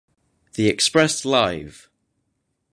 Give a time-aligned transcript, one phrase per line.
[0.55, 1.87] The Express Live!